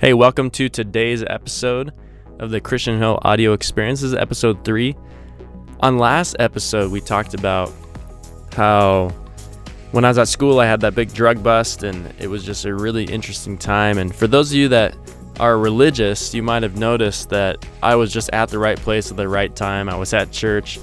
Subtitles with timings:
[0.00, 1.92] Hey, welcome to today's episode
[2.38, 4.00] of the Christian Hill Audio Experience.
[4.00, 4.94] This is episode three.
[5.80, 7.72] On last episode, we talked about
[8.52, 9.08] how
[9.90, 12.64] when I was at school, I had that big drug bust, and it was just
[12.64, 13.98] a really interesting time.
[13.98, 14.96] And for those of you that
[15.40, 19.16] are religious, you might have noticed that I was just at the right place at
[19.16, 19.88] the right time.
[19.88, 20.78] I was at church,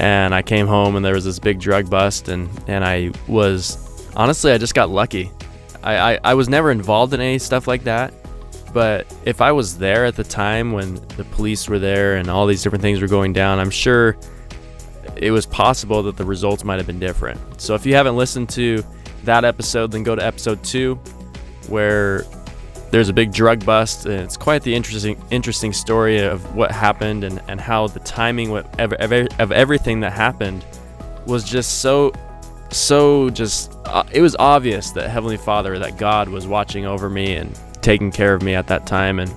[0.00, 4.10] and I came home, and there was this big drug bust, and and I was
[4.16, 5.30] honestly, I just got lucky.
[5.84, 8.12] I, I, I was never involved in any stuff like that
[8.76, 12.46] but if I was there at the time when the police were there and all
[12.46, 14.18] these different things were going down, I'm sure
[15.16, 17.40] it was possible that the results might have been different.
[17.58, 18.84] So if you haven't listened to
[19.24, 20.96] that episode, then go to episode two,
[21.68, 22.24] where
[22.90, 27.24] there's a big drug bust, and it's quite the interesting interesting story of what happened
[27.24, 30.66] and, and how the timing of, everything that happened
[31.24, 32.12] was just so
[32.70, 37.36] so just uh, it was obvious that heavenly father that god was watching over me
[37.36, 37.56] and
[37.86, 39.32] taking care of me at that time and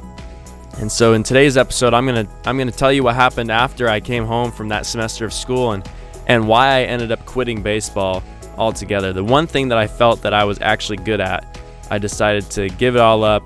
[0.80, 3.52] and so in today's episode I'm going to I'm going to tell you what happened
[3.52, 5.88] after I came home from that semester of school and
[6.26, 8.24] and why I ended up quitting baseball
[8.58, 9.14] altogether.
[9.14, 11.60] The one thing that I felt that I was actually good at,
[11.92, 13.44] I decided to give it all up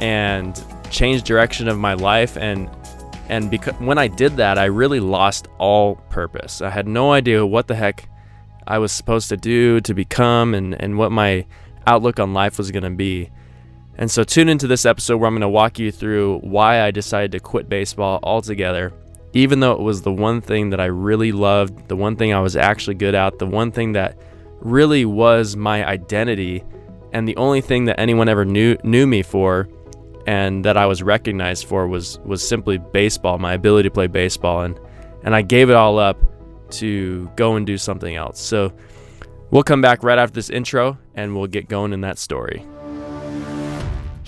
[0.00, 2.70] and change direction of my life and
[3.28, 6.62] and because when I did that, I really lost all purpose.
[6.62, 8.08] I had no idea what the heck
[8.68, 11.44] I was supposed to do to become and and what my
[11.88, 13.30] outlook on life was going to be.
[13.98, 16.92] And so, tune into this episode where I'm going to walk you through why I
[16.92, 18.92] decided to quit baseball altogether,
[19.32, 22.40] even though it was the one thing that I really loved, the one thing I
[22.40, 24.16] was actually good at, the one thing that
[24.60, 26.62] really was my identity,
[27.12, 29.68] and the only thing that anyone ever knew knew me for,
[30.28, 34.62] and that I was recognized for was was simply baseball, my ability to play baseball,
[34.62, 34.78] and
[35.24, 36.22] and I gave it all up
[36.70, 38.38] to go and do something else.
[38.38, 38.72] So,
[39.50, 42.64] we'll come back right after this intro, and we'll get going in that story.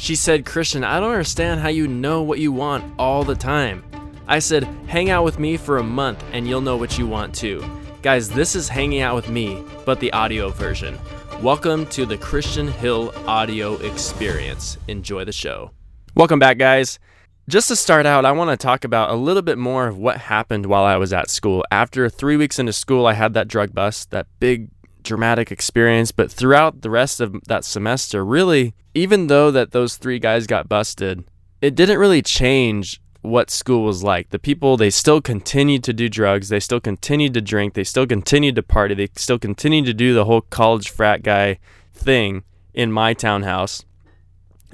[0.00, 3.84] She said, Christian, I don't understand how you know what you want all the time.
[4.26, 7.34] I said, hang out with me for a month and you'll know what you want
[7.34, 7.62] too.
[8.00, 10.98] Guys, this is hanging out with me, but the audio version.
[11.42, 14.78] Welcome to the Christian Hill audio experience.
[14.88, 15.70] Enjoy the show.
[16.14, 16.98] Welcome back, guys.
[17.46, 20.16] Just to start out, I want to talk about a little bit more of what
[20.16, 21.62] happened while I was at school.
[21.70, 24.70] After three weeks into school, I had that drug bust, that big
[25.02, 30.18] dramatic experience, but throughout the rest of that semester, really, even though that those three
[30.18, 31.24] guys got busted,
[31.60, 34.30] it didn't really change what school was like.
[34.30, 38.06] The people, they still continued to do drugs, they still continued to drink, they still
[38.06, 41.58] continued to party, they still continued to do the whole college frat guy
[41.92, 43.84] thing in my townhouse.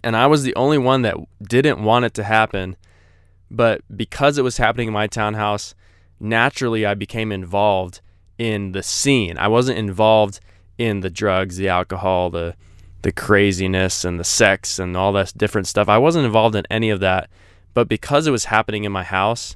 [0.04, 2.76] And I was the only one that didn't want it to happen.
[3.50, 5.74] But because it was happening in my townhouse,
[6.20, 8.00] naturally I became involved
[8.38, 9.38] in the scene.
[9.38, 10.40] I wasn't involved
[10.78, 12.54] in the drugs, the alcohol, the
[13.02, 15.88] the craziness and the sex and all that different stuff.
[15.88, 17.30] I wasn't involved in any of that,
[17.72, 19.54] but because it was happening in my house,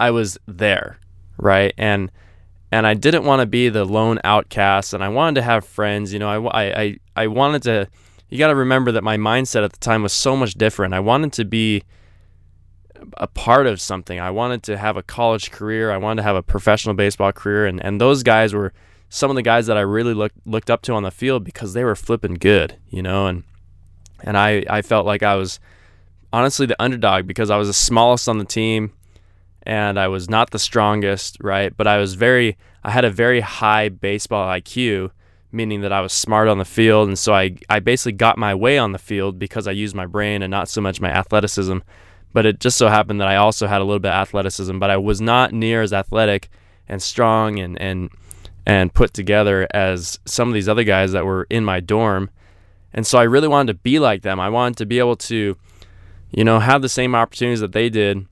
[0.00, 0.98] I was there,
[1.36, 1.74] right?
[1.76, 2.10] And
[2.70, 6.12] and I didn't want to be the lone outcast, and I wanted to have friends.
[6.12, 7.88] You know, I I I wanted to.
[8.30, 10.94] You got to remember that my mindset at the time was so much different.
[10.94, 11.82] I wanted to be
[13.16, 14.20] a part of something.
[14.20, 15.90] I wanted to have a college career.
[15.90, 18.72] I wanted to have a professional baseball career, and and those guys were
[19.08, 21.74] some of the guys that I really looked looked up to on the field because
[21.74, 23.44] they were flipping good, you know, and
[24.22, 25.60] and I I felt like I was
[26.32, 28.92] honestly the underdog because I was the smallest on the team
[29.64, 31.76] and I was not the strongest, right?
[31.76, 35.10] But I was very I had a very high baseball IQ,
[35.52, 38.54] meaning that I was smart on the field and so I I basically got my
[38.54, 41.78] way on the field because I used my brain and not so much my athleticism.
[42.32, 44.90] But it just so happened that I also had a little bit of athleticism, but
[44.90, 46.48] I was not near as athletic
[46.88, 48.10] and strong and and
[48.66, 52.30] and put together as some of these other guys that were in my dorm.
[52.94, 54.38] And so I really wanted to be like them.
[54.38, 55.56] I wanted to be able to,
[56.30, 58.26] you know, have the same opportunities that they did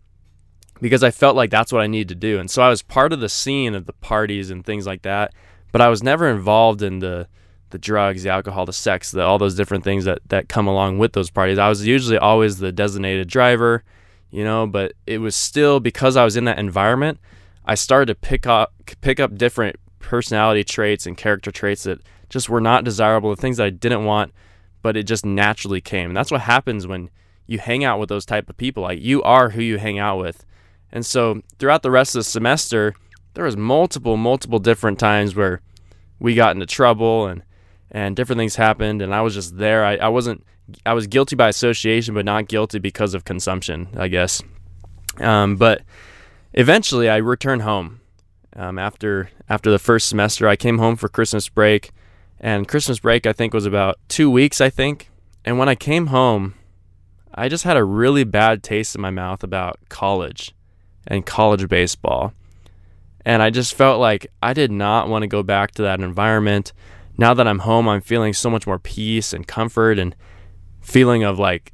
[0.80, 2.38] because I felt like that's what I needed to do.
[2.38, 5.32] And so I was part of the scene of the parties and things like that,
[5.72, 7.26] but I was never involved in the
[7.70, 10.98] the drugs, the alcohol, the sex, the, all those different things that, that come along
[10.98, 11.58] with those parties.
[11.58, 13.84] I was usually always the designated driver,
[14.30, 17.18] you know, but it was still because I was in that environment,
[17.64, 22.48] I started to pick up pick up different personality traits and character traits that just
[22.48, 24.32] were not desirable, the things that I didn't want,
[24.82, 26.10] but it just naturally came.
[26.10, 27.10] And that's what happens when
[27.46, 28.82] you hang out with those type of people.
[28.84, 30.44] Like you are who you hang out with.
[30.92, 32.94] And so throughout the rest of the semester,
[33.34, 35.60] there was multiple, multiple different times where
[36.18, 37.42] we got into trouble and
[37.90, 39.84] and different things happened and I was just there.
[39.84, 40.44] I, I wasn't
[40.86, 44.42] I was guilty by association but not guilty because of consumption, I guess.
[45.18, 45.82] Um, but
[46.52, 48.00] eventually I returned home.
[48.56, 51.92] Um, after after the first semester, I came home for Christmas break,
[52.40, 54.60] and Christmas break I think was about two weeks.
[54.60, 55.08] I think,
[55.44, 56.54] and when I came home,
[57.32, 60.52] I just had a really bad taste in my mouth about college
[61.06, 62.34] and college baseball.
[63.24, 66.72] And I just felt like I did not want to go back to that environment.
[67.18, 70.14] Now that I'm home, I'm feeling so much more peace and comfort and
[70.80, 71.72] feeling of like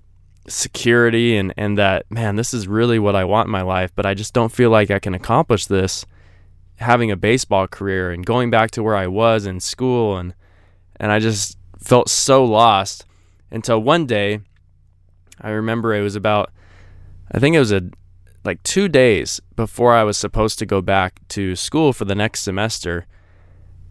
[0.48, 3.92] security and, and that, man, this is really what I want in my life.
[3.94, 6.04] But I just don't feel like I can accomplish this
[6.76, 10.16] having a baseball career and going back to where I was in school.
[10.16, 10.34] And,
[10.98, 13.04] and I just felt so lost
[13.50, 14.40] until one day
[15.40, 16.50] I remember it was about,
[17.30, 17.82] I think it was a
[18.44, 22.42] like two days before I was supposed to go back to school for the next
[22.42, 23.06] semester.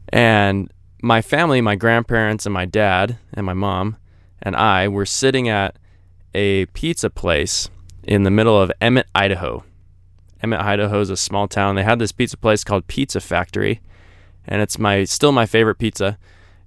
[0.09, 0.71] And
[1.05, 3.95] my family, my grandparents and my dad and my mom
[4.41, 5.77] and I were sitting at
[6.33, 7.69] a pizza place
[8.03, 9.63] in the middle of Emmett, Idaho.
[10.41, 11.75] Emmett, Idaho is a small town.
[11.75, 13.81] They had this pizza place called Pizza Factory,
[14.47, 16.17] and it's my still my favorite pizza.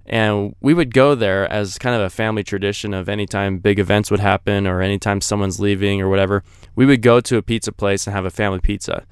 [0.05, 4.09] And we would go there as kind of a family tradition of anytime big events
[4.09, 6.45] would happen or anytime someone's leaving or whatever,
[6.77, 9.05] we would go to a pizza place and have a family pizza.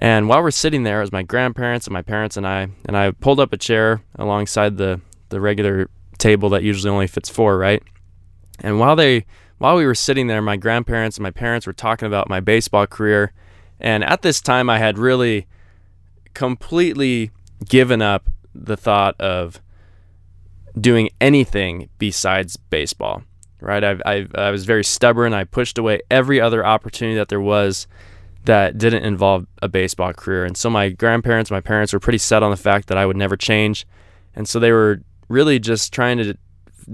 [0.00, 2.96] And while we're sitting there, it was my grandparents and my parents and I, and
[2.96, 7.58] I pulled up a chair alongside the, the regular table that usually only fits four,
[7.58, 7.82] right?
[8.60, 9.26] And while they
[9.58, 12.86] while we were sitting there, my grandparents and my parents were talking about my baseball
[12.86, 13.32] career.
[13.78, 15.46] And at this time I had really
[16.32, 17.30] completely
[17.68, 19.60] given up the thought of
[20.80, 23.22] doing anything besides baseball.
[23.60, 25.34] Right, I, I, I was very stubborn.
[25.34, 27.86] I pushed away every other opportunity that there was
[28.44, 30.44] that didn't involve a baseball career.
[30.44, 33.16] And so my grandparents, my parents were pretty set on the fact that I would
[33.16, 33.86] never change.
[34.34, 36.36] And so they were really just trying to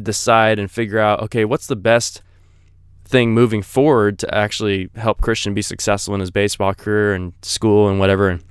[0.03, 2.23] decide and figure out okay, what's the best
[3.05, 7.89] thing moving forward to actually help Christian be successful in his baseball career and school
[7.89, 8.31] and whatever.
[8.31, 8.43] And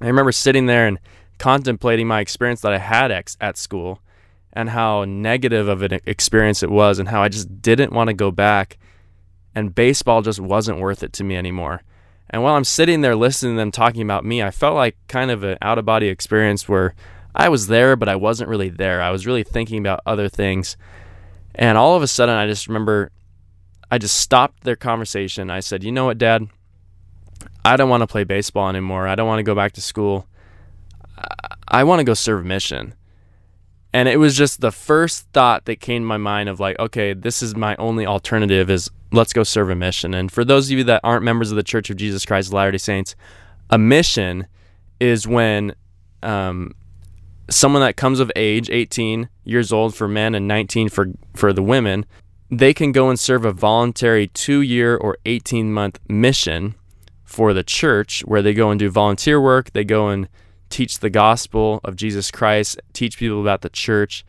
[0.00, 0.98] I remember sitting there and
[1.38, 4.00] contemplating my experience that I had ex- at school
[4.54, 8.14] and how negative of an experience it was and how I just didn't want to
[8.14, 8.78] go back
[9.54, 11.82] and baseball just wasn't worth it to me anymore.
[12.32, 15.30] And while I'm sitting there listening to them talking about me, I felt like kind
[15.30, 16.94] of an out of body experience where
[17.34, 19.02] I was there, but I wasn't really there.
[19.02, 20.76] I was really thinking about other things.
[21.54, 23.10] And all of a sudden, I just remember
[23.90, 25.50] I just stopped their conversation.
[25.50, 26.48] I said, You know what, Dad?
[27.62, 29.06] I don't want to play baseball anymore.
[29.06, 30.26] I don't want to go back to school.
[31.68, 32.94] I want to go serve mission.
[33.92, 37.12] And it was just the first thought that came to my mind of like, okay,
[37.12, 40.14] this is my only alternative is let's go serve a mission.
[40.14, 42.54] And for those of you that aren't members of the Church of Jesus Christ of
[42.54, 43.14] Latter-day Saints,
[43.68, 44.46] a mission
[44.98, 45.74] is when
[46.22, 46.72] um,
[47.50, 51.62] someone that comes of age, 18 years old for men and 19 for, for the
[51.62, 52.06] women,
[52.50, 56.74] they can go and serve a voluntary two year or 18 month mission
[57.24, 59.72] for the church where they go and do volunteer work.
[59.72, 60.28] They go and
[60.72, 64.24] teach the gospel of Jesus Christ, teach people about the church,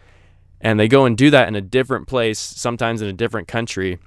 [0.62, 3.98] and they go and do that in a different place, sometimes in a different country,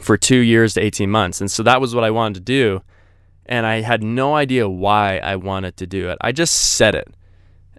[0.00, 1.40] for two years to 18 months.
[1.40, 2.82] And so that was what I wanted to do.
[3.46, 6.18] And I had no idea why I wanted to do it.
[6.20, 7.14] I just said it.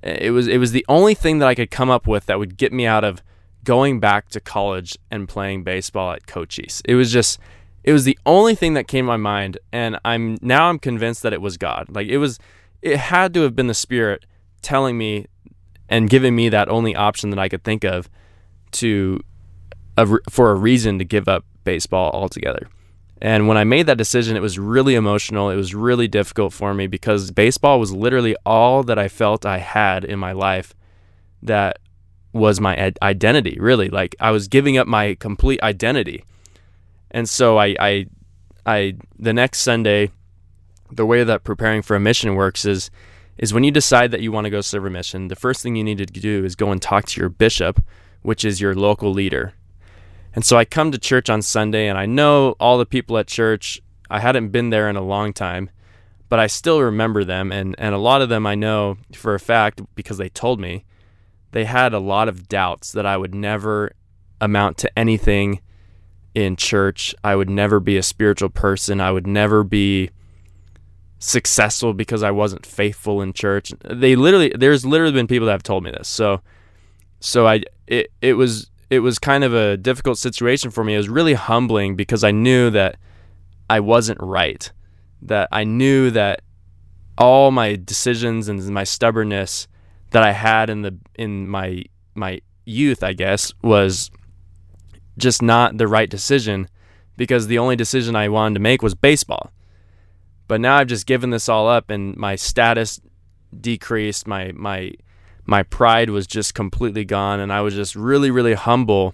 [0.04, 2.58] It was it was the only thing that I could come up with that would
[2.58, 3.24] get me out of
[3.64, 6.82] going back to college and playing baseball at Cochise.
[6.84, 7.40] It was just
[7.86, 11.24] it was the only thing that came to my mind and I'm now I'm convinced
[11.24, 11.88] that it was God.
[11.90, 12.38] Like it was
[12.84, 14.26] it had to have been the Spirit
[14.62, 15.26] telling me
[15.90, 18.10] and giving me that only option that I could think of
[18.74, 19.20] to
[20.30, 22.68] for a reason to give up baseball altogether.
[23.22, 25.50] And when I made that decision, it was really emotional.
[25.50, 29.60] It was really difficult for me because baseball was literally all that I felt I
[29.60, 30.74] had in my life
[31.44, 31.80] that
[32.34, 33.90] was my identity, really.
[33.90, 36.26] Like I was giving up my complete identity.
[37.12, 38.06] And so I, I,
[38.66, 40.12] I, the next Sunday,
[40.96, 42.90] the way that preparing for a mission works is
[43.38, 45.76] is when you decide that you want to go serve a mission, the first thing
[45.76, 47.84] you need to do is go and talk to your bishop,
[48.22, 49.54] which is your local leader.
[50.36, 53.28] And so I come to church on Sunday and I know all the people at
[53.28, 53.82] church.
[54.10, 55.70] I hadn't been there in a long time,
[56.30, 59.40] but I still remember them and and a lot of them I know for a
[59.40, 60.86] fact because they told me
[61.52, 63.94] they had a lot of doubts that I would never
[64.42, 65.62] amount to anything
[66.34, 67.14] in church.
[67.24, 69.00] I would never be a spiritual person.
[69.00, 70.10] I would never be
[71.24, 73.72] successful because I wasn't faithful in church.
[73.90, 76.08] They literally there's literally been people that have told me this.
[76.08, 76.42] So
[77.20, 80.96] so I it it was it was kind of a difficult situation for me.
[80.96, 82.98] It was really humbling because I knew that
[83.70, 84.70] I wasn't right.
[85.22, 86.42] That I knew that
[87.18, 89.68] all my decisions and my stubbornness
[90.12, 91.84] that I had in the in my
[92.16, 94.12] my youth, I guess, was
[95.18, 96.68] just not the right decision
[97.16, 99.52] because the only decision I wanted to make was baseball.
[100.48, 103.00] But now I've just given this all up and my status
[103.60, 104.94] decreased, my my
[105.46, 109.14] my pride was just completely gone and I was just really really humble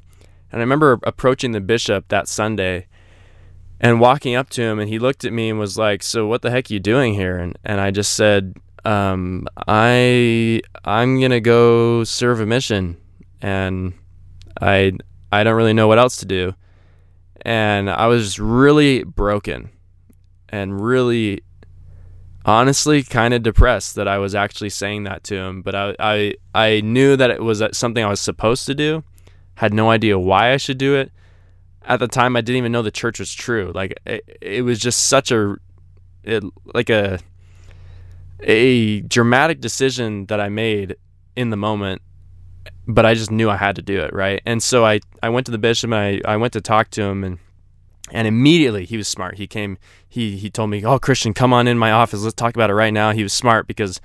[0.51, 2.87] And I remember approaching the bishop that Sunday
[3.79, 6.41] and walking up to him and he looked at me and was like, "So what
[6.41, 8.55] the heck are you doing here?" And and I just said,
[8.85, 12.97] um, "I I'm going to go serve a mission
[13.41, 13.93] and
[14.59, 14.93] I
[15.31, 16.55] I don't really know what else to do."
[17.43, 19.69] And I was really broken
[20.49, 21.41] and really
[22.45, 26.33] honestly kind of depressed that I was actually saying that to him, but I I
[26.53, 29.03] I knew that it was uh, something I was supposed to do.
[29.55, 31.11] Had no idea why I should do it.
[31.83, 33.71] At the time I didn't even know the church was true.
[33.73, 35.55] Like it, it was just such a
[36.23, 37.19] it, like a
[38.41, 40.95] a dramatic decision that I made
[41.35, 42.01] in the moment,
[42.87, 44.41] but I just knew I had to do it, right?
[44.45, 47.03] And so I I went to the bishop and I I went to talk to
[47.03, 47.39] him and
[48.11, 49.37] and immediately he was smart.
[49.37, 52.21] He came, he he told me, "Oh, Christian, come on in my office.
[52.21, 54.01] Let's talk about it right now." He was smart because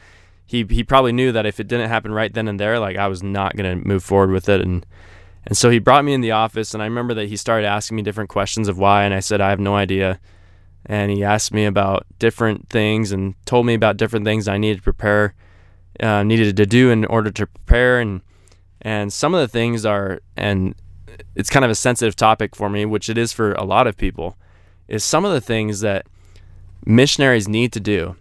[0.47, 3.09] he he probably knew that if it didn't happen right then and there, like I
[3.09, 4.85] was not going to move forward with it and
[5.47, 7.97] and so he brought me in the office and I remember that he started asking
[7.97, 10.21] me different questions of why and I said I have no idea.
[10.87, 14.79] And he asked me about different things and told me about different things I needed
[14.79, 15.35] to prepare
[16.01, 18.21] uh, needed to do in order to prepare and
[18.81, 20.75] and some of the things are and
[21.35, 23.97] it's kind of a sensitive topic for me, which it is for a lot of
[23.97, 24.37] people,
[24.89, 26.07] is some of the things that
[26.85, 28.17] missionaries need to do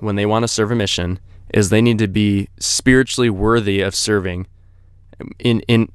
[0.00, 1.18] when they want to serve a mission
[1.52, 4.46] is they need to be spiritually worthy of serving.
[5.38, 5.90] In in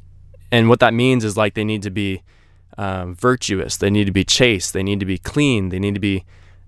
[0.51, 2.22] and what that means is like they need to be
[2.77, 6.00] um, virtuous they need to be chaste they need to be clean they need to
[6.00, 6.25] be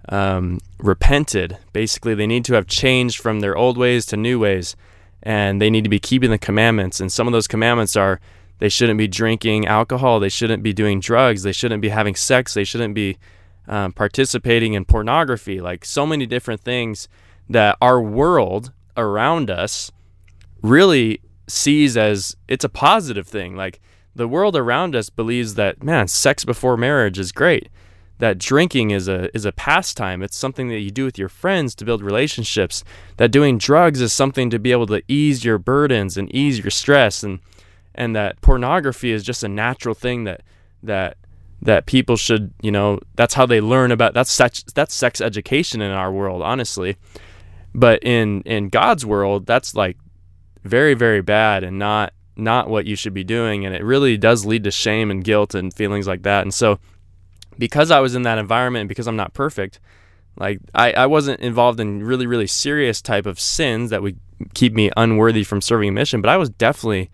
[0.09, 1.57] um, repented.
[1.73, 4.75] Basically they need to have changed from their old ways to new ways
[5.23, 6.99] and they need to be keeping the commandments.
[6.99, 8.19] And some of those commandments are
[8.59, 10.19] they shouldn't be drinking alcohol.
[10.19, 11.43] They shouldn't be doing drugs.
[11.43, 12.53] They shouldn't be having sex.
[12.53, 13.17] They shouldn't be
[13.67, 15.59] um, participating in pornography.
[15.59, 17.07] Like so many different things
[17.49, 19.91] that our world around us
[20.61, 23.55] really sees as it's a positive thing.
[23.55, 23.81] Like
[24.15, 27.69] the world around us believes that man, sex before marriage is great.
[28.19, 30.23] That drinking is a is a pastime.
[30.23, 32.85] It's something that you do with your friends to build relationships.
[33.17, 36.71] That doing drugs is something to be able to ease your burdens and ease your
[36.71, 37.39] stress and
[37.95, 40.41] and that pornography is just a natural thing that
[40.83, 41.17] that
[41.61, 45.81] that people should you know that's how they learn about that's sex that's sex education
[45.81, 46.97] in our world honestly.
[47.73, 49.97] But in in God's world that's like
[50.63, 54.45] very very bad and not not what you should be doing and it really does
[54.45, 56.41] lead to shame and guilt and feelings like that.
[56.41, 56.79] And so
[57.57, 59.79] because I was in that environment and because I'm not perfect
[60.37, 64.19] like I, I wasn't involved in really really serious type of sins that would
[64.53, 67.09] keep me unworthy from serving a mission but I was definitely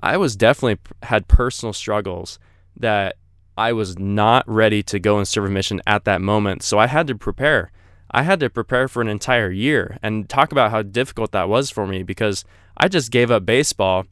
[0.00, 2.38] I was definitely had personal struggles
[2.76, 3.16] that
[3.56, 6.62] I was not ready to go and serve a mission at that moment.
[6.62, 7.70] So I had to prepare.
[8.10, 11.70] I had to prepare for an entire year and talk about how difficult that was
[11.70, 12.44] for me because
[12.76, 14.06] I just gave up baseball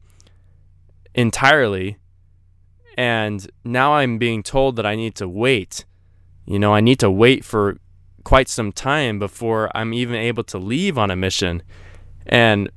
[1.15, 1.97] entirely.
[2.97, 5.85] And now I'm being told that I need to wait.
[6.45, 7.77] You know, I need to wait for
[8.23, 11.63] quite some time before I'm even able to leave on a mission.
[12.25, 12.69] And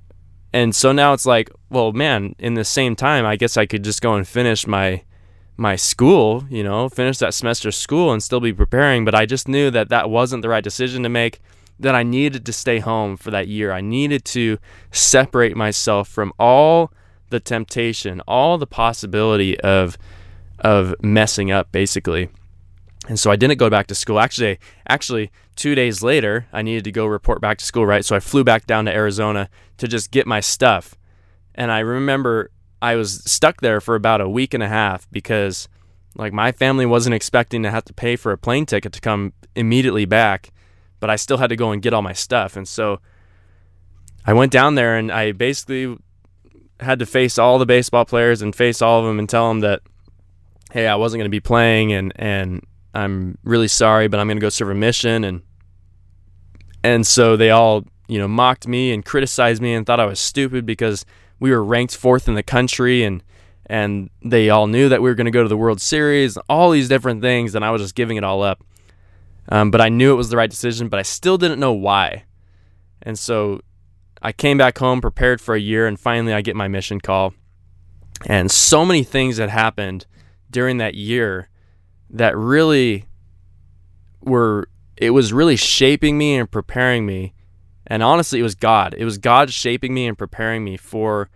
[0.52, 3.84] and so now it's like, well, man, in the same time, I guess I could
[3.84, 5.02] just go and finish my
[5.56, 9.48] my school, you know, finish that semester school and still be preparing, but I just
[9.48, 11.40] knew that that wasn't the right decision to make,
[11.78, 13.70] that I needed to stay home for that year.
[13.70, 14.58] I needed to
[14.90, 16.92] separate myself from all
[17.28, 19.98] the temptation, all the possibility of
[20.58, 22.28] of messing up basically.
[23.08, 24.20] And so I didn't go back to school.
[24.20, 28.04] Actually, actually, two days later, I needed to go report back to school, right?
[28.04, 30.96] So I flew back down to Arizona to just get my stuff.
[31.54, 35.68] And I remember I was stuck there for about a week and a half because,
[36.16, 39.32] like, my family wasn't expecting to have to pay for a plane ticket to come
[39.54, 40.52] immediately back,
[40.98, 42.56] but I still had to go and get all my stuff.
[42.56, 43.00] And so
[44.26, 45.96] I went down there and I basically
[46.80, 49.60] had to face all the baseball players and face all of them and tell them
[49.60, 49.80] that,
[50.72, 54.36] hey, I wasn't going to be playing and, and, I'm really sorry, but I'm going
[54.36, 55.24] to go serve a mission.
[55.24, 55.42] And,
[56.84, 60.20] and so they all, you know, mocked me and criticized me and thought I was
[60.20, 61.04] stupid because
[61.40, 63.22] we were ranked fourth in the country and,
[63.66, 66.70] and they all knew that we were going to go to the World Series, all
[66.70, 67.54] these different things.
[67.54, 68.62] And I was just giving it all up.
[69.48, 72.24] Um, but I knew it was the right decision, but I still didn't know why.
[73.02, 73.60] And so
[74.20, 77.34] I came back home prepared for a year, and finally I get my mission call.
[78.26, 80.06] And so many things had happened
[80.50, 81.48] during that year
[82.12, 83.06] that really
[84.22, 87.34] were it was really shaping me and preparing me.
[87.86, 88.94] And honestly, it was God.
[88.96, 91.28] It was God shaping me and preparing me for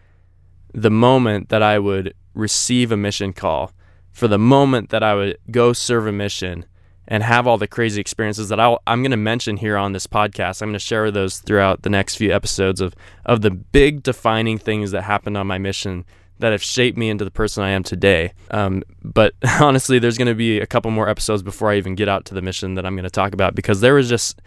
[0.73, 3.73] the moment that I would receive a mission call,
[4.13, 6.67] for the moment that I would go serve a mission
[7.09, 10.07] and have all the crazy experiences that i am going to mention here on this
[10.07, 10.61] podcast.
[10.61, 14.59] I'm going to share those throughout the next few episodes of, of the big defining
[14.59, 16.05] things that happened on my mission
[16.39, 18.33] that have shaped me into the person I am today.
[18.51, 22.09] Um, but honestly, there's going to be a couple more episodes before I even get
[22.09, 24.43] out to the mission that I'm going to talk about because there was just,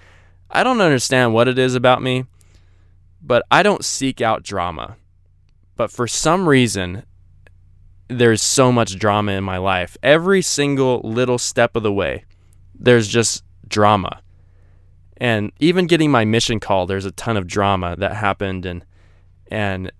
[0.51, 2.25] I don't understand what it is about me,
[3.21, 4.97] but I don't seek out drama.
[5.75, 7.03] But for some reason,
[8.07, 9.97] there's so much drama in my life.
[10.03, 12.25] Every single little step of the way,
[12.73, 14.21] there's just drama.
[15.17, 18.85] And even getting my mission call, there's a ton of drama that happened and
[19.51, 19.91] and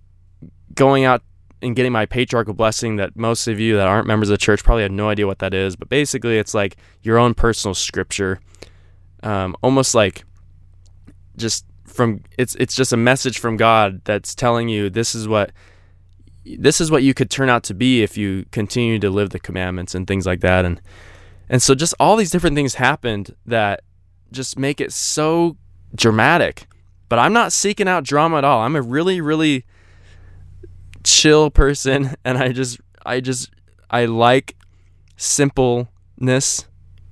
[0.75, 1.23] going out
[1.61, 4.63] and getting my patriarchal blessing that most of you that aren't members of the church
[4.63, 5.75] probably have no idea what that is.
[5.75, 8.39] But basically, it's like your own personal scripture,
[9.23, 10.23] um, almost like
[11.35, 15.51] just from it's it's just a message from God that's telling you this is what
[16.45, 19.39] this is what you could turn out to be if you continue to live the
[19.39, 20.65] commandments and things like that.
[20.65, 20.81] And
[21.49, 23.81] and so just all these different things happened that
[24.31, 25.57] just make it so
[25.93, 26.67] dramatic.
[27.09, 28.61] But I'm not seeking out drama at all.
[28.61, 29.65] I'm a really really
[31.19, 33.51] chill person and I just I just
[33.89, 34.55] I like
[35.17, 36.65] simpleness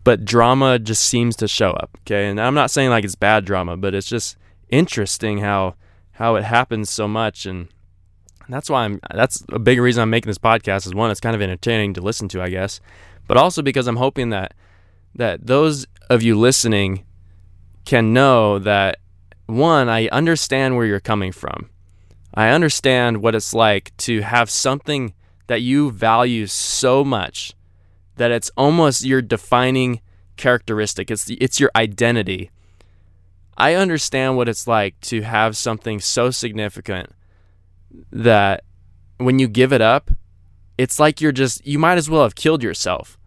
[0.04, 2.30] but drama just seems to show up okay?
[2.30, 4.38] And I'm not saying like it's bad drama but it's just
[4.70, 5.76] interesting how
[6.12, 7.68] how it happens so much and
[8.50, 11.36] that's why I'm that's a big reason I'm making this podcast is one it's kind
[11.36, 12.80] of entertaining to listen to I guess
[13.28, 14.54] but also because I'm hoping that
[15.16, 17.04] that those of you listening
[17.84, 19.00] can know that
[19.48, 21.70] one I understand where you're coming from
[22.38, 25.14] I understand what it's like to have something
[25.48, 27.54] that you value so much
[28.16, 30.02] that it's almost your defining
[30.38, 32.52] characteristic it's it's your identity
[33.58, 37.10] I understand what it's like to have something so significant
[38.12, 38.64] that
[39.18, 40.12] when you give it up,
[40.78, 43.18] it's like you're just, you might as well have killed yourself.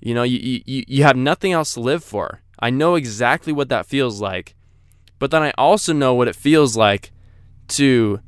[0.00, 2.42] You know, you, you, you have nothing else to live for.
[2.60, 4.54] I know exactly what that feels like.
[5.18, 7.10] But then I also know what it feels like
[7.68, 8.20] to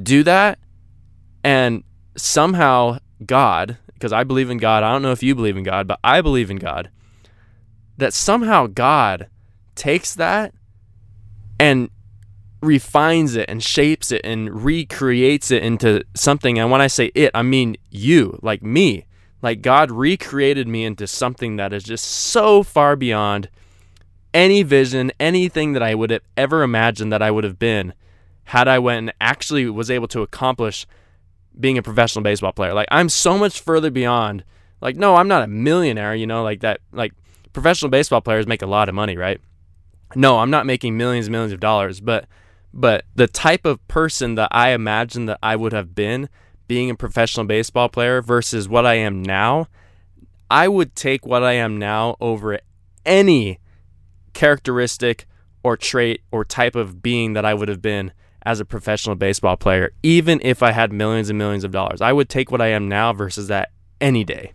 [0.00, 0.58] do that
[1.42, 1.84] and
[2.16, 5.86] somehow God, because I believe in God, I don't know if you believe in God,
[5.86, 6.90] but I believe in God,
[7.96, 9.28] that somehow God
[9.74, 10.54] takes that
[11.58, 11.90] and
[12.62, 16.58] refines it and shapes it and recreates it into something.
[16.58, 19.06] And when I say it, I mean you, like me.
[19.42, 23.48] Like God recreated me into something that is just so far beyond
[24.34, 27.94] any vision, anything that I would have ever imagined that I would have been
[28.50, 30.86] had I went and actually was able to accomplish
[31.58, 32.74] being a professional baseball player.
[32.74, 34.44] Like I'm so much further beyond
[34.80, 37.12] like no, I'm not a millionaire, you know, like that like
[37.52, 39.40] professional baseball players make a lot of money, right?
[40.14, 42.26] no, I'm not making millions and millions of dollars, but
[42.72, 46.28] but the type of person that I imagine that I would have been
[46.68, 49.66] being a professional baseball player versus what I am now,
[50.48, 52.60] I would take what I am now over
[53.04, 53.58] any
[54.34, 55.26] characteristic
[55.64, 58.12] or trait or type of being that I would have been
[58.44, 62.00] as a professional baseball player, even if I had millions and millions of dollars.
[62.00, 64.52] I would take what I am now versus that any day.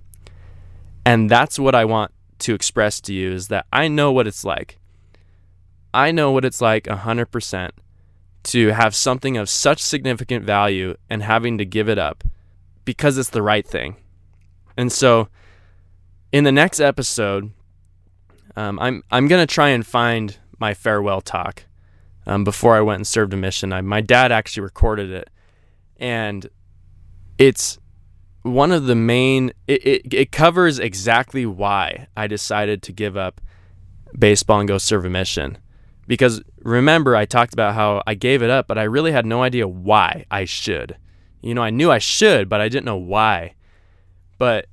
[1.06, 4.43] And that's what I want to express to you is that I know what it's
[4.43, 4.80] like
[5.95, 7.69] I know what it's like 100%
[8.43, 12.26] to have something of such significant value and having to give it up
[12.84, 13.95] because it's the right thing.
[14.76, 15.30] And so
[16.34, 17.52] in the next episode,
[18.58, 21.63] um, I'm, I'm going to try and find my farewell talk
[22.25, 23.73] um, before I went and served a mission.
[23.73, 25.29] I, my dad actually recorded it.
[25.97, 26.47] And
[27.38, 27.79] it's
[28.41, 33.41] one of the main, it, it, it covers exactly why I decided to give up
[34.17, 35.57] baseball and go serve a mission.
[36.07, 39.41] Because remember, I talked about how I gave it up, but I really had no
[39.41, 40.97] idea why I should.
[41.41, 43.55] You know, I knew I should, but I didn't know why.
[44.38, 44.67] But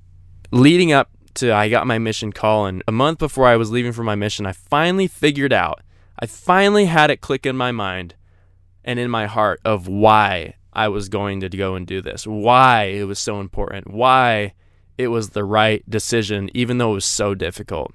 [0.50, 3.92] leading up to I got my mission call, and a month before I was leaving
[3.92, 5.80] for my mission, I finally figured out,
[6.22, 8.14] I finally had it click in my mind
[8.84, 12.84] and in my heart of why I was going to go and do this, why
[12.84, 14.54] it was so important, why
[14.96, 17.92] it was the right decision, even though it was so difficult.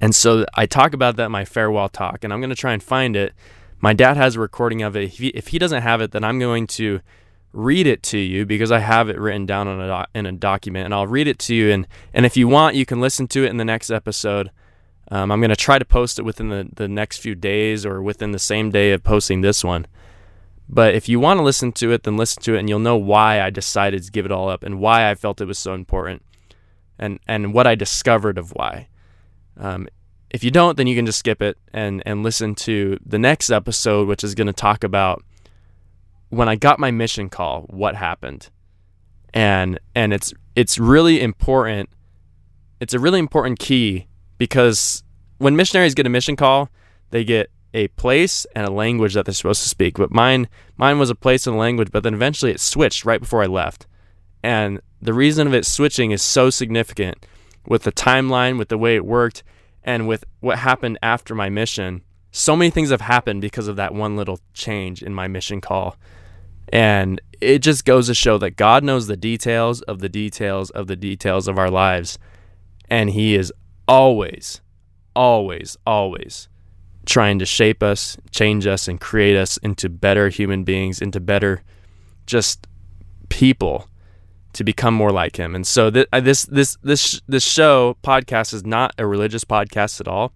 [0.00, 2.72] And so I talk about that in my farewell talk, and I'm going to try
[2.72, 3.34] and find it.
[3.80, 5.02] My dad has a recording of it.
[5.02, 7.00] If he, if he doesn't have it, then I'm going to
[7.52, 10.84] read it to you because I have it written down a doc, in a document,
[10.84, 11.72] and I'll read it to you.
[11.72, 14.52] And and if you want, you can listen to it in the next episode.
[15.08, 18.02] Um, I'm going to try to post it within the, the next few days or
[18.02, 19.86] within the same day of posting this one.
[20.68, 22.96] But if you want to listen to it, then listen to it, and you'll know
[22.96, 25.74] why I decided to give it all up and why I felt it was so
[25.74, 26.22] important,
[26.98, 28.88] and and what I discovered of why.
[29.56, 29.86] Um,
[30.30, 33.50] if you don't, then you can just skip it and and listen to the next
[33.50, 35.22] episode, which is going to talk about
[36.30, 38.50] when I got my mission call, what happened,
[39.32, 41.90] and and it's it's really important.
[42.80, 45.02] It's a really important key because
[45.38, 46.70] when missionaries get a mission call,
[47.10, 49.96] they get a place and a language that they're supposed to speak.
[49.96, 53.20] But mine mine was a place and a language, but then eventually it switched right
[53.20, 53.86] before I left.
[54.42, 57.26] And the reason of it switching is so significant
[57.66, 59.42] with the timeline, with the way it worked,
[59.82, 62.02] and with what happened after my mission.
[62.30, 65.96] So many things have happened because of that one little change in my mission call.
[66.70, 70.86] And it just goes to show that God knows the details of the details of
[70.86, 72.18] the details of our lives.
[72.88, 73.52] And He is
[73.88, 74.60] always,
[75.14, 76.48] always, always
[77.06, 81.62] trying to shape us, change us, and create us into better human beings, into better
[82.26, 82.66] just
[83.28, 83.88] people
[84.52, 85.54] to become more like him.
[85.54, 90.08] And so th- this this this this show podcast is not a religious podcast at
[90.08, 90.32] all.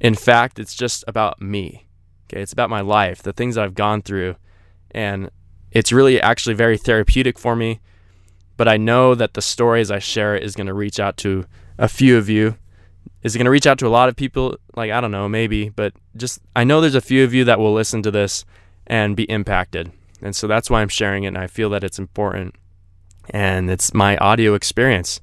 [0.00, 1.86] In fact, it's just about me.
[2.26, 4.34] Okay, it's about my life, the things I've gone through,
[4.90, 5.30] and
[5.70, 7.80] it's really actually very therapeutic for me.
[8.56, 11.44] But I know that the stories I share is going to reach out to
[11.78, 12.56] a few of you.
[13.22, 14.56] Is it going to reach out to a lot of people?
[14.76, 17.58] Like I don't know, maybe, but just I know there's a few of you that
[17.58, 18.44] will listen to this
[18.86, 19.92] and be impacted.
[20.22, 22.54] And so that's why I'm sharing it and I feel that it's important
[23.30, 25.20] and it's my audio experience.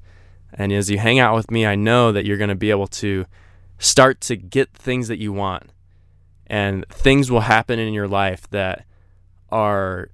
[0.52, 2.86] And as you hang out with me, I know that you're going to be able
[2.88, 3.26] to
[3.78, 5.70] start to get things that you want.
[6.46, 8.84] And things will happen in your life that
[9.50, 10.10] are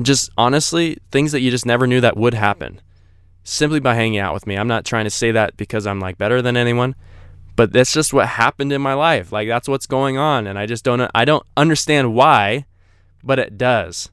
[0.00, 2.80] just honestly things that you just never knew that would happen
[3.46, 4.56] simply by hanging out with me.
[4.56, 6.96] I'm not trying to say that because I'm like better than anyone,
[7.54, 9.30] but that's just what happened in my life.
[9.30, 12.66] Like that's what's going on and I just don't I don't understand why,
[13.22, 14.10] but it does.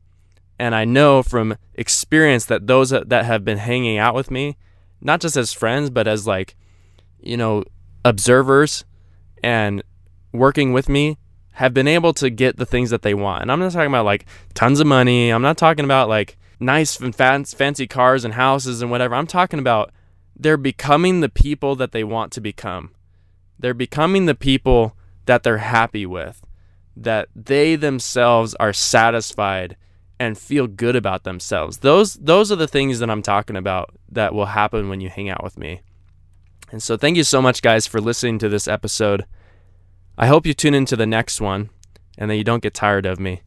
[0.59, 4.55] And I know from experience that those that have been hanging out with me,
[5.01, 6.55] not just as friends, but as like,
[7.19, 7.63] you know,
[8.05, 8.85] observers
[9.43, 9.81] and
[10.31, 11.17] working with me,
[11.53, 13.41] have been able to get the things that they want.
[13.41, 15.31] And I'm not talking about like tons of money.
[15.31, 19.15] I'm not talking about like nice and fancy cars and houses and whatever.
[19.15, 19.91] I'm talking about
[20.35, 22.91] they're becoming the people that they want to become.
[23.59, 26.43] They're becoming the people that they're happy with,
[26.95, 29.77] that they themselves are satisfied
[30.19, 31.79] and feel good about themselves.
[31.79, 35.29] Those those are the things that I'm talking about that will happen when you hang
[35.29, 35.81] out with me.
[36.71, 39.25] And so thank you so much guys for listening to this episode.
[40.17, 41.69] I hope you tune into the next one
[42.17, 43.41] and that you don't get tired of me.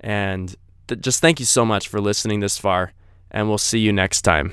[0.00, 0.54] And
[0.88, 2.92] th- just thank you so much for listening this far
[3.30, 4.52] and we'll see you next time.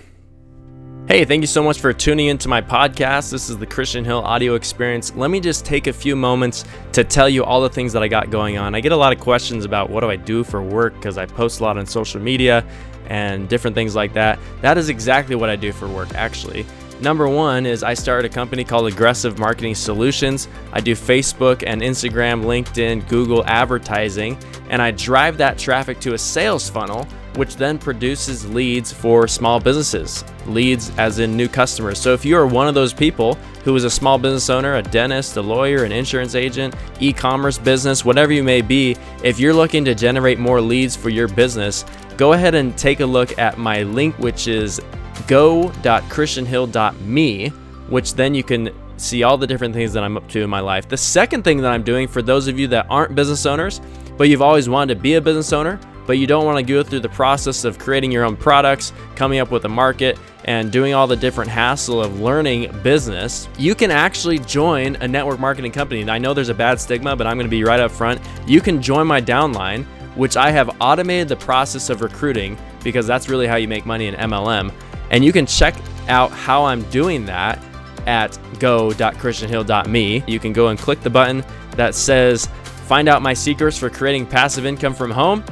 [1.07, 3.31] Hey, thank you so much for tuning into my podcast.
[3.31, 5.13] This is the Christian Hill audio experience.
[5.15, 6.63] Let me just take a few moments
[6.93, 8.75] to tell you all the things that I got going on.
[8.75, 11.25] I get a lot of questions about what do I do for work because I
[11.25, 12.65] post a lot on social media
[13.07, 14.39] and different things like that.
[14.61, 16.65] That is exactly what I do for work, actually.
[17.01, 20.47] Number one is I started a company called Aggressive Marketing Solutions.
[20.71, 24.37] I do Facebook and Instagram, LinkedIn, Google advertising,
[24.69, 29.59] and I drive that traffic to a sales funnel which then produces leads for small
[29.59, 30.23] businesses.
[30.47, 31.99] Leads as in new customers.
[31.99, 34.83] So if you are one of those people who is a small business owner, a
[34.83, 39.53] dentist, a lawyer, an insurance agent, e commerce business, whatever you may be, if you're
[39.53, 41.85] looking to generate more leads for your business,
[42.17, 44.81] go ahead and take a look at my link, which is
[45.27, 47.49] go.christianhill.me,
[47.89, 50.59] which then you can see all the different things that I'm up to in my
[50.59, 50.87] life.
[50.87, 53.81] The second thing that I'm doing for those of you that aren't business owners,
[54.17, 56.83] but you've always wanted to be a business owner, but you don't want to go
[56.83, 60.93] through the process of creating your own products, coming up with a market, and doing
[60.93, 66.01] all the different hassle of learning business, you can actually join a network marketing company.
[66.01, 68.21] And I know there's a bad stigma, but I'm going to be right up front.
[68.47, 73.29] You can join my downline, which I have automated the process of recruiting because that's
[73.29, 74.73] really how you make money in MLM.
[75.11, 75.75] And you can check
[76.07, 77.63] out how I'm doing that
[78.07, 80.23] at go.christianhill.me.
[80.25, 81.45] You can go and click the button
[81.75, 82.47] that says
[82.87, 85.43] find out my secrets for creating passive income from home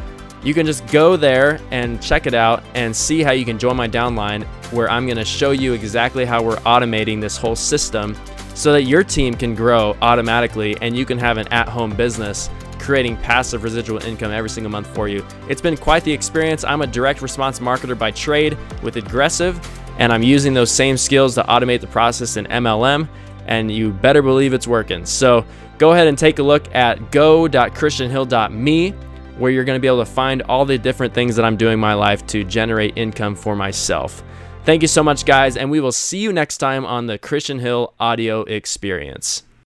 [0.44, 3.76] you can just go there and check it out and see how you can join
[3.76, 8.16] my downline where I'm going to show you exactly how we're automating this whole system
[8.56, 13.18] so that your team can grow automatically and you can have an at-home business creating
[13.18, 15.26] passive residual income every single month for you.
[15.48, 16.64] It's been quite the experience.
[16.64, 19.60] I'm a direct response marketer by trade with Aggressive
[20.00, 23.08] and I'm using those same skills to automate the process in MLM
[23.48, 25.06] and you better believe it's working.
[25.06, 25.46] So
[25.78, 28.92] go ahead and take a look at go.christianhill.me
[29.38, 31.74] where you're going to be able to find all the different things that I'm doing
[31.74, 34.24] in my life to generate income for myself.
[34.66, 37.60] Thank you so much, guys, and we will see you next time on the Christian
[37.60, 39.44] Hill Audio Experience.